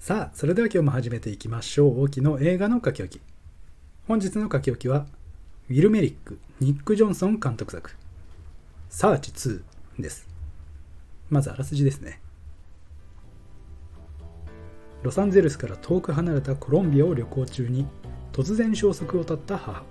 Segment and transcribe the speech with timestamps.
[0.00, 2.04] さあ、それでは今日も始めていきましょう。
[2.04, 3.22] 大きの映画の書き置き。
[4.08, 5.04] 本日の書き置きは、
[5.68, 7.94] ウィル・メリック、ニック・ジョンソン監督作、
[8.88, 9.62] サーチ2
[9.98, 10.26] です。
[11.28, 12.18] まずあらすじですね。
[15.02, 17.86] ロサンゼルスから遠く離れたコロンビアを旅行中に
[18.32, 19.84] 突然消息を絶った母。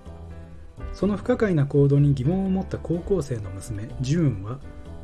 [0.92, 4.58] その不可解な行動に疑問を持った高校生の娘、ジューンは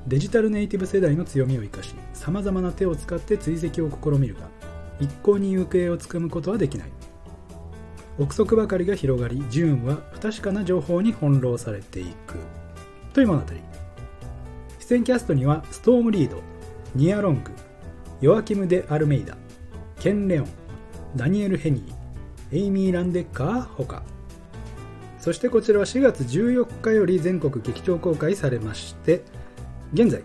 [0.09, 4.56] デジタルネイティブ世代の強みを生かし、様々な手を使って追跡を試みるが、
[5.01, 6.89] 一向に行方をつかむことはできない。
[8.19, 12.37] 憶測ばかりが広がり、ジューンは不確かな情報に翻弄されていく。
[13.13, 13.47] という物語。
[14.79, 16.41] 出演キャストには、ストーム・リード、
[16.95, 17.51] ニア・ロング、
[18.21, 19.37] ヨアキム・デ・アルメイダ、
[20.01, 20.47] ケン・レオン、
[21.15, 24.03] ダニエル・ヘニー、エイミー・ランデッカーほか。
[25.19, 29.23] そしてこちらは4月14日より全国劇場公開されまして、
[29.93, 30.23] 現在、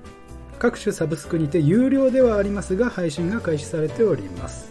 [0.59, 4.70] 各種サブスクにて有料ではありますが配信が開始されております、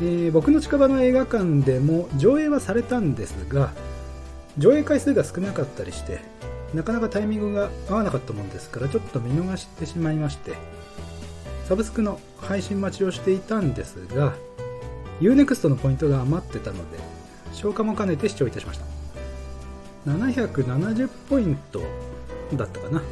[0.00, 3.72] えー僕の近場の映画館でも上映はされたんですが
[4.58, 6.20] 上映回数が少なかったりして
[6.74, 10.54] なかなかタイミングが合わなかったものですからちょっと見逃してしまいまして
[11.66, 14.34] サブスクの配信待ちをしていたんですが
[15.20, 16.98] UNEXT のポイントが余ってたので
[17.52, 18.84] 消化も兼ねて視聴いたしました。
[20.06, 21.82] 770ポイント
[22.54, 23.02] だったかな。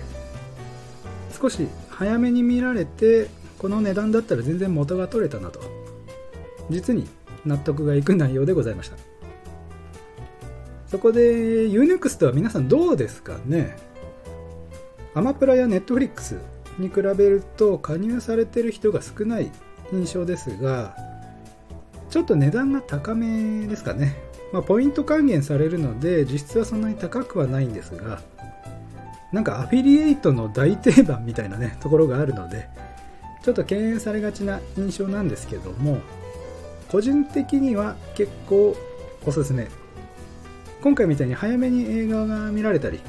[1.39, 3.29] 少し早めに見られて
[3.59, 5.61] この値段だったら全然元が取れたなと。
[6.71, 7.09] 実に
[7.45, 8.97] 納得がいく内容でございました。
[10.87, 13.77] そこで UNEXT は皆さんどうですかね？
[15.15, 16.39] アマプラや Netflix
[16.79, 19.51] に比べると加入されてる人が少ない
[19.93, 20.97] 印象ですが
[22.09, 24.17] ちょっと値段が高めですかね、
[24.53, 28.21] まあ、ポイント還元されるので実質はそんなに高くはないんですが
[29.33, 32.69] なんかアフィリエイトの大定番みたいなねところがあるので
[33.43, 36.01] ちょっと敬遠されがちな印象なんですけども
[36.91, 38.77] 個人的には結構
[39.27, 39.69] おすすめ。
[40.81, 43.01] 今回みたいに早めに映画が見られたり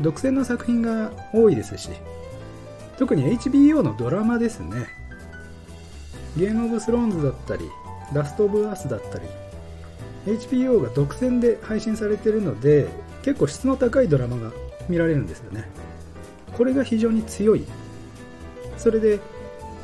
[0.00, 1.88] 独占の作品が多いですし
[2.98, 4.86] 特に HBO のドラマですね。
[6.36, 7.64] ゲームオブスローンズだったり
[8.12, 9.24] ラストオブアースだったり
[10.26, 12.88] HBO が独占で配信されているので
[13.22, 14.52] 結構質の高いドラマが
[14.88, 15.68] 見られるんですよね。
[16.56, 17.64] これが非常に強い。
[18.76, 19.20] それで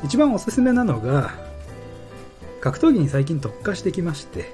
[0.03, 1.31] 一番おすすめなのが
[2.63, 4.53] 格闘技に最近特化してきまして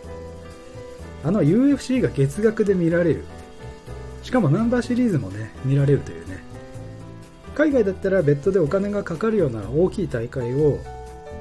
[1.23, 3.23] あの UFC が月額で見られる。
[4.23, 6.39] しかもナンバーシリーズもね見られるというね。
[7.53, 10.79] 海外だったら別途でお金がかかるような大きい大会を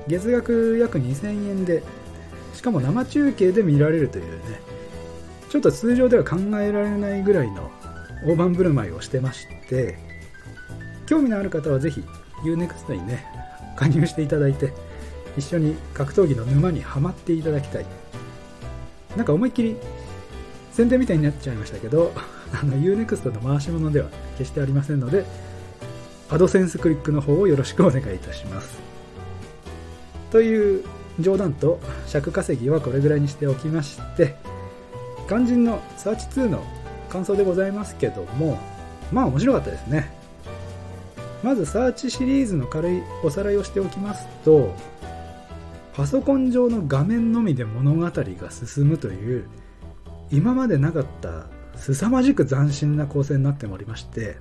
[0.08, 1.82] 月額約2000円で
[2.52, 4.60] しかも生中継で見られるというね。
[5.48, 7.70] ちょっと通常では考えられないぐらいの
[8.26, 9.96] 大盤振る舞いをしてまして
[11.06, 12.04] 興味のある方はぜひ
[12.44, 13.24] UNEXT にね
[13.74, 14.74] 加入していただいて
[15.36, 17.86] 一緒に格闘技の沼にはまっていただきたい。
[19.16, 19.76] なんか思いっきり
[20.72, 22.12] 宣伝みたいになっちゃいましたけど
[22.54, 25.24] あの U-NEXT の回し物では決してありませんので
[26.30, 28.78] AdSense クリックの方をよろしくお願いいたします。
[30.30, 30.84] という
[31.18, 34.36] 冗談と尺稼ぎはこれぐらいにしておきまして
[35.26, 36.62] 肝心のサーチ2の
[37.08, 38.58] 感想でございますけども
[39.10, 40.16] まあ面白かったですね。
[41.42, 44.74] まずサーチシリーズの軽いおさらいをしておきますと
[45.98, 48.12] パソコン上の画面のみで物語が
[48.52, 49.48] 進むという
[50.30, 54.36] 今までなかった凄まじく斬新な構成になっておりまして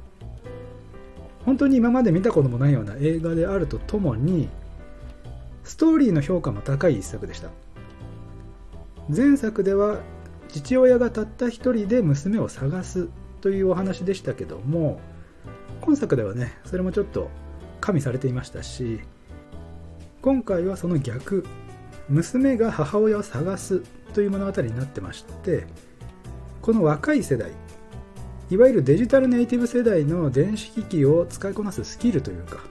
[1.46, 4.50] 本当に今まで見たこともないような映画であるとともに
[5.64, 7.50] ストーリーの評価も高い一作でした。
[9.10, 10.02] 前作では
[10.50, 13.10] 父親がたった一人で娘を探す
[13.42, 15.00] というお話でしたけども
[15.82, 17.32] 今作ではねそれもちょっと
[17.82, 19.02] 加味されていましたし
[20.22, 21.46] 今回はその逆。
[22.10, 23.82] 娘が母親を探す
[24.14, 25.68] という物語になってまして
[26.62, 27.52] この若い世代
[28.50, 32.62] いわゆるデジタルネイティブ世代の電子機器を使いこなすスキルというか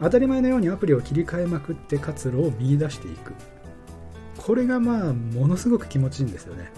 [0.00, 3.34] 当たり前のようにアプリを切り替えまくって活路を見出していく。
[4.36, 6.70] これがまあものすごく気持ちいいんですよね。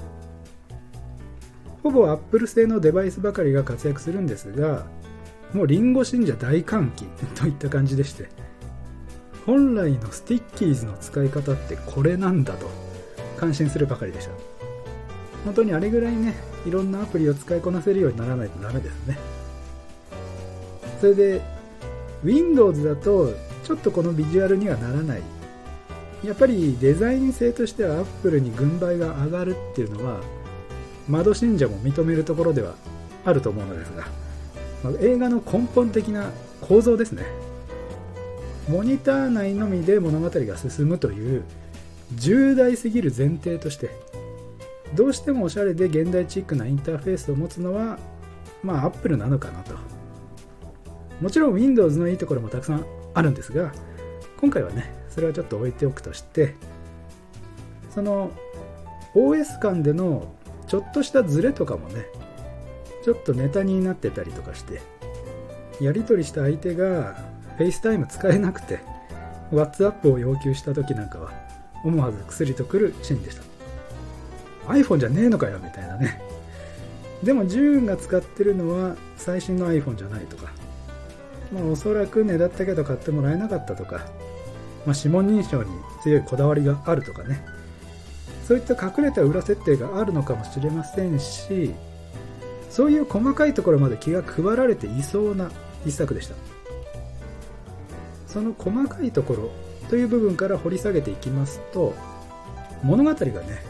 [1.82, 4.86] ほぼアップル製のデバイスばかりが活躍するんですが
[5.52, 7.04] もうリンゴ信者大歓喜
[7.34, 8.28] といった感じでして
[9.46, 12.68] 本来の Stickies の使い方ってこれなんだと
[13.36, 14.32] 感心するばかりでした。
[15.44, 16.34] 本当にあれぐらいね
[16.66, 19.18] いろんなアプリを使いこなせるようにならないとダメですね。
[21.00, 21.40] それで
[22.22, 23.32] Windows だと
[23.64, 25.22] ちょっとこのビジュアルにはならない。
[26.22, 30.20] やっぱりデザイン性としては Apple に軍配が上がるっていうのは
[31.08, 32.74] 窓信者も認めるところでは
[33.24, 34.06] あると思うのですが、
[34.84, 37.24] まあ映画の根本的な構造ですね。
[38.68, 41.44] モニター内のみで物語が進むという
[42.14, 43.90] 重大すぎる前提として
[44.94, 47.98] どうしてもおしゃれで現代チックなインターフェースを持つのは
[48.62, 49.74] まあ Apple なのかなと。
[51.20, 52.84] もちろん Windows のいいところもたくさん
[53.14, 53.72] あるんですが
[54.40, 56.54] 今回はねそれはちょっと置いておくとして
[57.90, 58.30] その
[59.14, 60.34] OS 間での
[60.66, 62.06] ちょっとしたズレとかもね
[63.04, 64.80] ちょっとネタになってたりとかして
[65.80, 67.29] やり取りした相手が
[67.60, 68.80] FaceTime 使えなくて
[69.52, 71.30] WhatsApp を要求した時なんかは
[71.84, 73.42] 思わず薬とくるシーンでした。
[74.72, 76.22] iPhone じゃねえのかよみたいなね。
[77.22, 80.50] でもジューンが使ってるのは最新の iPhone じゃないとか、
[81.52, 84.06] まあ、おそらくねだったけど買ってもらえなかったとか、
[84.86, 85.70] まあ、指紋認証に
[86.02, 87.44] 強いこだわりがあるとかね。
[88.46, 91.72] そういった隠れた裏設定があるのかもしれませんし
[92.68, 95.52] そういう細かいところまで気が配られていそうな
[95.86, 96.49] 一作でした。
[98.30, 99.50] その細かいところ
[99.88, 101.94] という部分から掘り下げていきますと
[102.84, 103.62] 物語がね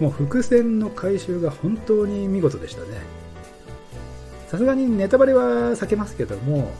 [0.00, 2.86] もう伏線の回収が本当に見事でしたね。
[4.48, 6.70] さすがにネタバレは避けますけども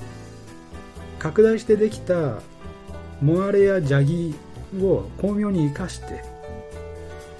[1.18, 2.40] 拡大してできた
[3.20, 4.34] モアレやジャギ
[4.80, 6.22] を巧妙に生かして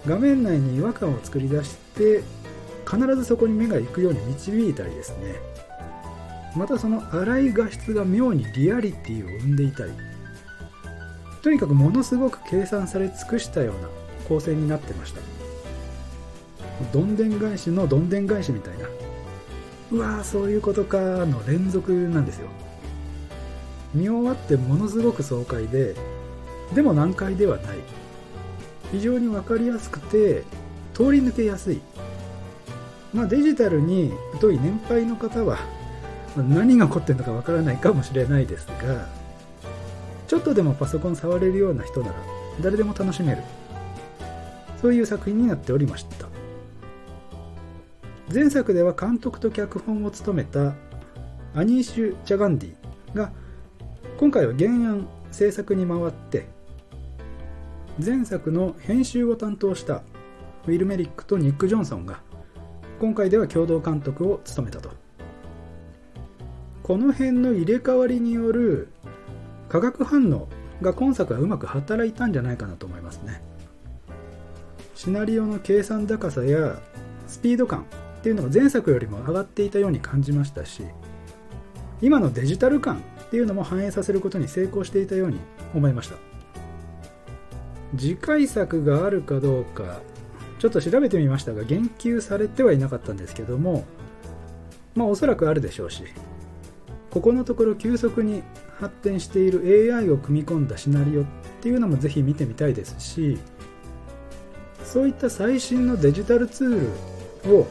[0.06, 2.22] 画面内に違和感を作り出して
[2.90, 5.36] 必ずそこに目が行くように導いたりですね。
[6.56, 9.92] またその粗い画質が妙にリアリティを生んでいたり
[11.42, 13.88] とにかくものすごく計算され尽くしたような
[14.26, 15.20] 構成になってました。
[16.92, 18.88] どんでん返しのどんでん返しみたいな。
[19.92, 22.48] うわーそういうことかの連続なんですよ。
[23.94, 25.94] 見終わってものすごく爽快で
[26.74, 27.76] でも難解ではない。
[28.90, 30.42] 非常に分かりやすくて
[30.94, 31.80] 通り抜けやすい。
[33.14, 35.58] まあデジタルに疎い年配の方は
[36.42, 39.06] 何が起こってるのか分からないかもしれないですが
[40.26, 42.14] ちょっとでもパソコン触れるような人なら
[42.60, 43.42] 誰でも楽しめる。
[44.80, 46.28] そういう作品になっておりました。
[48.32, 50.74] 前作では監督と脚本を務めた
[51.54, 53.32] アニーシュ・ジャガンディが
[54.18, 56.46] 今回は原案制作に回って
[58.04, 60.02] 前作の編集を担当した
[60.66, 62.20] ウィル・メリックとニック・ジョンソンが
[63.00, 65.05] 今回では共同監督を務めたと。
[66.86, 68.86] この辺の入れ替わりによる
[69.68, 70.46] 化学反応
[70.80, 73.42] が今作はうまく働いたんじゃないかなと思いますね。
[74.94, 76.80] シナリオの計算高さや
[77.26, 77.86] スピード感
[78.18, 80.84] っていうのが前作よりも上がっていたように感じましたし
[82.00, 85.40] 今のデジタル感っていうのも反映させることに成功していたように
[85.74, 86.14] 思いました。
[87.96, 90.02] 次回作があるかどうか
[90.60, 93.84] ちょっと調べてみましたが言及されてはいなかったんですけども
[94.94, 96.04] まあおそらくあるでしょうし
[97.16, 98.42] ここのところ急速に
[98.78, 101.24] 発展している AI を組み込んだシナリオっ
[101.62, 103.38] ていうのもぜひ見てみたいですし
[104.84, 107.66] そういった最新のデジタルツールを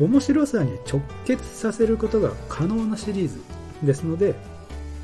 [0.00, 3.40] 面白さに直結させることが可能なシリーズ
[3.84, 4.34] ですので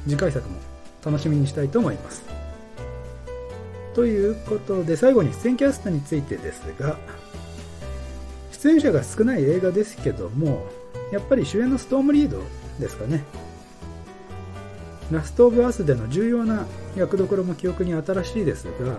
[0.09, 0.56] 次回作も
[1.05, 2.25] 楽しみにしたいと思います。
[3.94, 6.97] ということで最後に出演キャストについてですが
[8.50, 10.67] 出演者が少ない映画ですけども
[11.12, 12.43] やっぱり主演のストームリード
[12.81, 13.23] ですかね。
[15.11, 18.99] ラストオブアスでの重要な役どころも記憶に新しいですが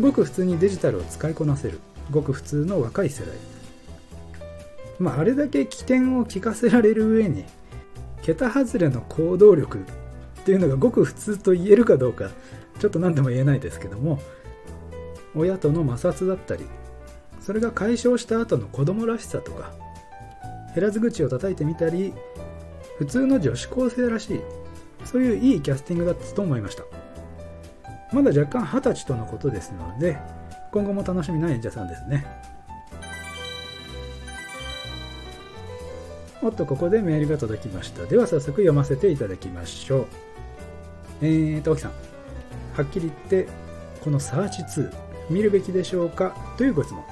[0.00, 1.78] ごく普通にデジタルを使いこなせる
[2.10, 3.34] ごく普通の若い世代。
[4.98, 7.44] まあ、あれだけ起点を聞かせられる上に
[8.22, 9.82] 桁外れの行動力っ
[10.44, 12.30] ていうのがごく普通と言えるかどうか
[12.78, 14.20] ちょっと何とも言えないですけども
[15.34, 16.64] 親との摩擦だったり
[17.40, 19.72] それが解消した後の子供らしさとか
[20.74, 22.14] 減らず口を叩いてみたり
[22.98, 24.40] 普通の女子高生らしい
[25.04, 26.84] そういういいキャスティングだったと思いました
[28.12, 30.18] まだ若干二十歳とのことですので
[30.72, 32.26] 今後も楽しみな演者さんですね
[36.44, 38.04] おっと、ここでメールが届きました。
[38.04, 40.06] では早速読ませていただきましょう。
[41.22, 41.92] えーと、沖さん。
[42.76, 43.48] はっきり言って、
[44.02, 44.92] このサーチ2、
[45.30, 46.36] 見るべきでしょうか？
[46.58, 47.02] というご質問。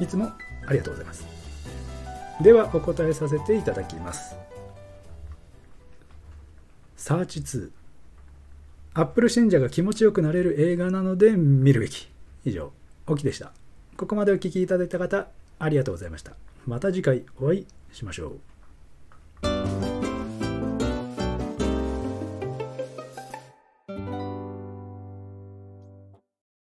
[0.00, 0.32] いつも
[0.66, 1.26] ありがとうございます。
[2.40, 4.47] では、お答えさせていただきます。
[6.98, 7.70] サーチ2。
[8.94, 12.10] アップル信者が気持ちよくなれる映画なので見るべき。
[12.44, 12.72] 以上、
[13.06, 13.52] 沖でした。
[13.96, 15.28] ここまでお聴きいただいた方、
[15.60, 16.32] ありがとうございました。
[16.66, 18.57] また次回お会いしましょう。